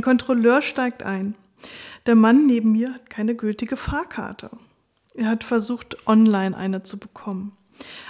[0.00, 1.34] Ein Kontrolleur steigt ein.
[2.06, 4.48] Der Mann neben mir hat keine gültige Fahrkarte.
[5.12, 7.52] Er hat versucht, online eine zu bekommen.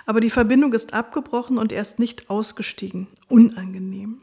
[0.06, 3.08] Aber die Verbindung ist abgebrochen und er ist nicht ausgestiegen.
[3.28, 4.22] Unangenehm.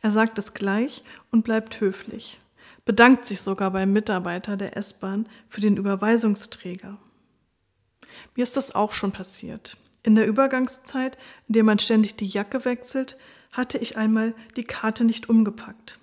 [0.00, 2.38] Er sagt es gleich und bleibt höflich.
[2.86, 6.96] Bedankt sich sogar beim Mitarbeiter der S-Bahn für den Überweisungsträger.
[8.34, 9.76] Mir ist das auch schon passiert.
[10.04, 13.18] In der Übergangszeit, in der man ständig die Jacke wechselt,
[13.52, 15.98] hatte ich einmal die Karte nicht umgepackt.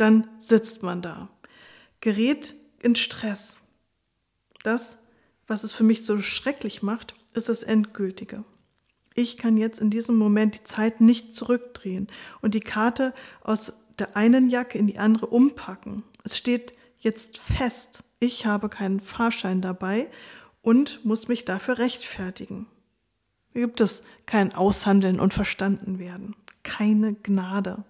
[0.00, 1.28] Dann sitzt man da,
[2.00, 3.60] gerät in Stress.
[4.62, 4.96] Das,
[5.46, 8.44] was es für mich so schrecklich macht, ist das Endgültige.
[9.14, 12.06] Ich kann jetzt in diesem Moment die Zeit nicht zurückdrehen
[12.40, 16.02] und die Karte aus der einen Jacke in die andere umpacken.
[16.24, 20.10] Es steht jetzt fest, ich habe keinen Fahrschein dabei
[20.62, 22.66] und muss mich dafür rechtfertigen.
[23.52, 27.84] Hier gibt es kein Aushandeln und verstanden werden, keine Gnade.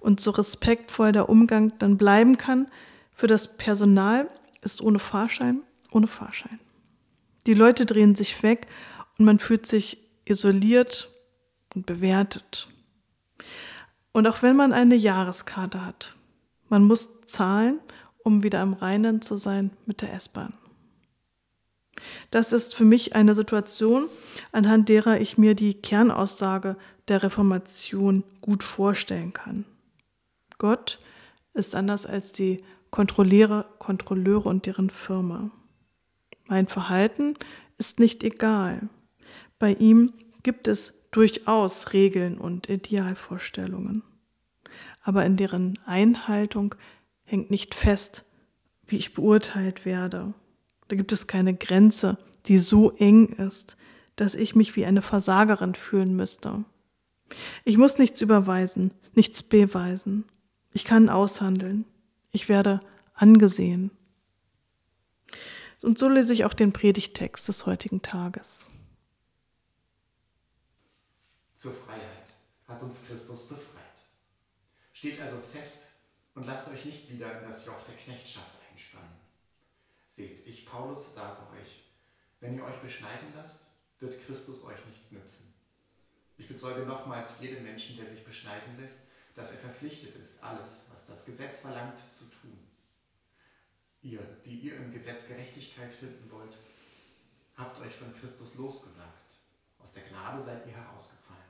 [0.00, 2.68] Und so respektvoll der Umgang dann bleiben kann,
[3.12, 4.28] für das Personal
[4.62, 6.58] ist ohne Fahrschein, ohne Fahrschein.
[7.46, 8.66] Die Leute drehen sich weg
[9.18, 11.10] und man fühlt sich isoliert
[11.74, 12.68] und bewertet.
[14.12, 16.16] Und auch wenn man eine Jahreskarte hat,
[16.68, 17.78] man muss zahlen,
[18.22, 20.52] um wieder im Reinen zu sein mit der S-Bahn.
[22.30, 24.08] Das ist für mich eine Situation,
[24.52, 26.76] anhand derer ich mir die Kernaussage
[27.08, 29.64] der Reformation gut vorstellen kann.
[30.60, 30.98] Gott
[31.54, 32.58] ist anders als die
[32.90, 35.50] Kontrolleure, Kontrolleure und deren Firma.
[36.48, 37.34] Mein Verhalten
[37.78, 38.90] ist nicht egal.
[39.58, 44.02] Bei ihm gibt es durchaus Regeln und Idealvorstellungen.
[45.02, 46.74] Aber in deren Einhaltung
[47.24, 48.26] hängt nicht fest,
[48.86, 50.34] wie ich beurteilt werde.
[50.88, 53.78] Da gibt es keine Grenze, die so eng ist,
[54.14, 56.66] dass ich mich wie eine Versagerin fühlen müsste.
[57.64, 60.26] Ich muss nichts überweisen, nichts beweisen.
[60.72, 61.84] Ich kann aushandeln.
[62.32, 62.80] Ich werde
[63.14, 63.90] angesehen.
[65.82, 68.68] Und so lese ich auch den Predigtext des heutigen Tages.
[71.54, 72.26] Zur Freiheit
[72.68, 73.80] hat uns Christus befreit.
[74.92, 75.92] Steht also fest
[76.34, 79.10] und lasst euch nicht wieder in das Joch der Knechtschaft einspannen.
[80.08, 81.84] Seht, ich Paulus sage euch,
[82.40, 83.66] wenn ihr euch beschneiden lasst,
[83.98, 85.52] wird Christus euch nichts nützen.
[86.38, 89.00] Ich bezeuge nochmals jedem Menschen, der sich beschneiden lässt,
[89.34, 92.58] dass er verpflichtet ist, alles, was das Gesetz verlangt, zu tun.
[94.02, 96.56] Ihr, die ihr im Gesetz Gerechtigkeit finden wollt,
[97.56, 99.08] habt euch von Christus losgesagt.
[99.78, 101.40] Aus der Gnade seid ihr herausgefallen.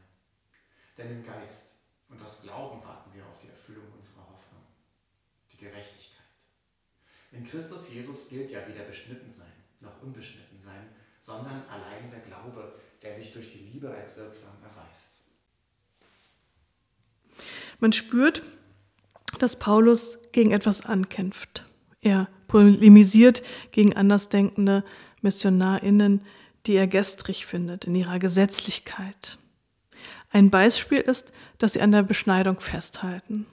[0.96, 1.72] Denn im Geist
[2.08, 4.62] und aus Glauben warten wir auf die Erfüllung unserer Hoffnung,
[5.52, 6.18] die Gerechtigkeit.
[7.32, 12.78] In Christus Jesus gilt ja weder beschnitten sein noch unbeschnitten sein, sondern allein der Glaube,
[13.02, 15.19] der sich durch die Liebe als wirksam erweist.
[17.80, 18.42] Man spürt,
[19.38, 21.64] dass Paulus gegen etwas ankämpft.
[22.00, 23.42] Er polemisiert
[23.72, 24.84] gegen andersdenkende
[25.22, 26.22] MissionarInnen,
[26.66, 29.38] die er gestrig findet in ihrer Gesetzlichkeit.
[30.30, 33.46] Ein Beispiel ist, dass sie an der Beschneidung festhalten.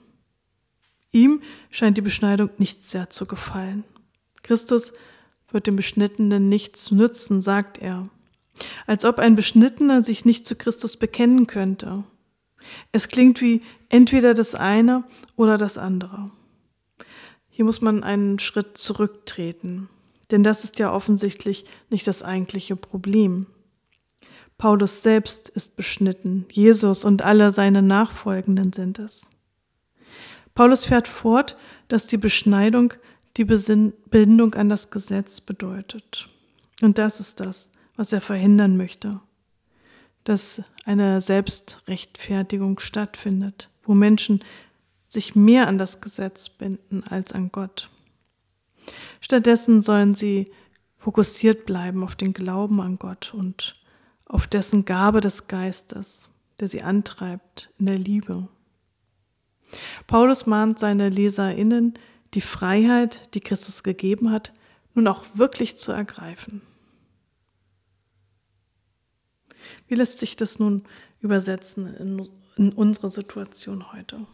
[1.10, 3.84] Ihm scheint die Beschneidung nicht sehr zu gefallen.
[4.42, 4.92] Christus
[5.50, 8.04] wird dem Beschnittenen nichts nützen, sagt er.
[8.86, 12.04] Als ob ein Beschnittener sich nicht zu Christus bekennen könnte.
[12.92, 15.04] Es klingt wie entweder das eine
[15.36, 16.26] oder das andere.
[17.48, 19.88] Hier muss man einen Schritt zurücktreten,
[20.30, 23.46] denn das ist ja offensichtlich nicht das eigentliche Problem.
[24.58, 29.28] Paulus selbst ist beschnitten, Jesus und alle seine Nachfolgenden sind es.
[30.54, 31.56] Paulus fährt fort,
[31.86, 32.94] dass die Beschneidung
[33.36, 36.26] die Bindung an das Gesetz bedeutet.
[36.82, 39.20] Und das ist das, was er verhindern möchte,
[40.24, 44.44] dass eine Selbstrechtfertigung stattfindet, wo Menschen
[45.08, 47.90] sich mehr an das Gesetz binden als an Gott.
[49.20, 50.52] Stattdessen sollen sie
[50.98, 53.72] fokussiert bleiben auf den Glauben an Gott und
[54.26, 56.28] auf dessen Gabe des Geistes,
[56.60, 58.48] der sie antreibt in der Liebe.
[60.06, 61.98] Paulus mahnt seine Leserinnen,
[62.34, 64.52] die Freiheit, die Christus gegeben hat,
[64.94, 66.60] nun auch wirklich zu ergreifen.
[69.86, 70.82] Wie lässt sich das nun
[71.20, 74.26] übersetzen in, in unsere Situation heute?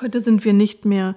[0.00, 1.14] Heute sind wir nicht mehr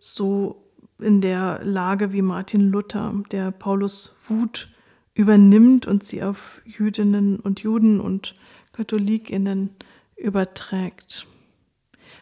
[0.00, 0.62] so
[0.98, 4.72] in der Lage wie Martin Luther, der Paulus Wut
[5.14, 8.34] übernimmt und sie auf Jüdinnen und Juden und
[8.72, 9.70] Katholikinnen
[10.16, 11.26] überträgt.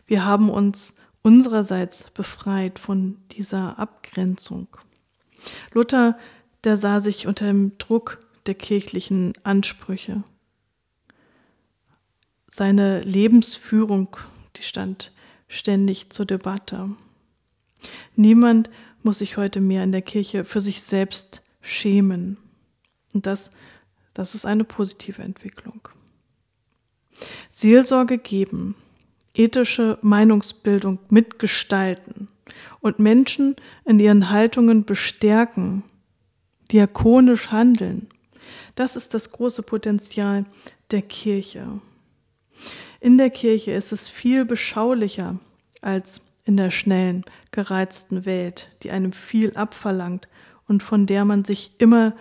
[0.07, 4.67] Wir haben uns unsererseits befreit von dieser Abgrenzung.
[5.73, 6.19] Luther,
[6.65, 10.23] der sah sich unter dem Druck der kirchlichen Ansprüche.
[12.51, 14.17] Seine Lebensführung,
[14.57, 15.13] die stand
[15.49, 16.91] ständig zur Debatte.
[18.17, 18.71] Niemand
[19.03, 22.37] muss sich heute mehr in der Kirche für sich selbst schämen.
[23.13, 23.51] Und das,
[24.15, 25.89] das ist eine positive Entwicklung.
[27.49, 28.75] Seelsorge geben,
[29.35, 32.29] ethische Meinungsbildung mitgestalten
[32.81, 35.83] und Menschen in ihren Haltungen bestärken,
[36.71, 38.09] diakonisch handeln.
[38.75, 40.45] Das ist das große Potenzial
[40.91, 41.81] der Kirche.
[43.01, 45.39] In der Kirche ist es viel beschaulicher
[45.81, 50.29] als in der schnellen, gereizten Welt, die einem viel abverlangt
[50.67, 52.15] und von der man sich immer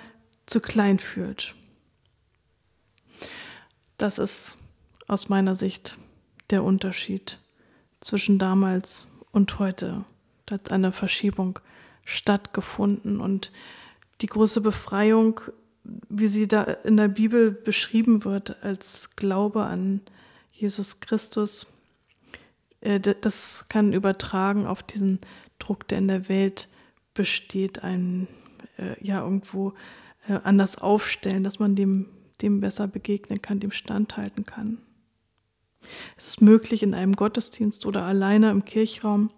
[0.46, 1.56] zu klein fühlt.
[3.98, 4.58] Das ist
[5.08, 5.98] aus meiner Sicht
[6.50, 7.40] der Unterschied
[8.02, 10.06] zwischen damals und heute.
[10.46, 11.60] Da hat eine Verschiebung
[12.06, 13.52] stattgefunden und
[14.22, 15.42] die große Befreiung,
[16.10, 20.02] wie sie da in der Bibel beschrieben wird, als Glaube an
[20.52, 21.68] Jesus Christus,
[22.82, 25.20] äh, das kann übertragen auf diesen
[25.58, 26.70] Druck, der in der Welt
[27.14, 28.28] besteht, ein
[28.78, 29.74] äh, ja irgendwo
[30.28, 32.08] äh, anders aufstellen, dass man dem,
[32.42, 34.80] dem besser begegnen kann, dem standhalten kann.
[36.18, 39.32] Es ist möglich, in einem Gottesdienst oder alleine im Kirchraum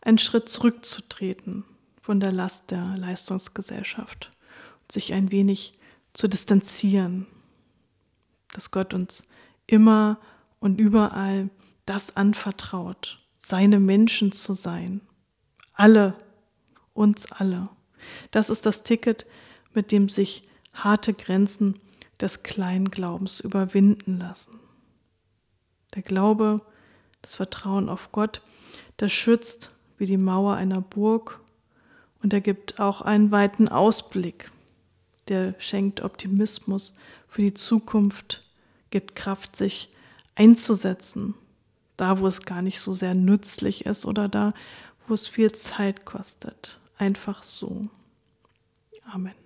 [0.00, 1.64] einen Schritt zurückzutreten
[2.00, 4.30] von der Last der Leistungsgesellschaft
[4.82, 5.72] und sich ein wenig
[6.12, 7.26] zu distanzieren,
[8.52, 9.22] dass Gott uns
[9.66, 10.18] immer
[10.60, 11.50] und überall
[11.86, 15.00] das anvertraut, seine Menschen zu sein.
[15.74, 16.14] Alle,
[16.94, 17.64] uns alle.
[18.30, 19.26] Das ist das Ticket,
[19.74, 20.42] mit dem sich
[20.74, 21.78] harte Grenzen
[22.20, 24.60] des Kleinglaubens überwinden lassen.
[25.94, 26.58] Der Glaube,
[27.20, 28.42] das Vertrauen auf Gott,
[28.96, 31.40] das schützt wie die Mauer einer Burg
[32.22, 34.51] und er gibt auch einen weiten Ausblick.
[35.32, 36.92] Der schenkt Optimismus
[37.26, 38.42] für die Zukunft,
[38.90, 39.88] gibt Kraft, sich
[40.34, 41.32] einzusetzen,
[41.96, 44.52] da wo es gar nicht so sehr nützlich ist oder da
[45.08, 46.78] wo es viel Zeit kostet.
[46.98, 47.80] Einfach so.
[49.10, 49.41] Amen.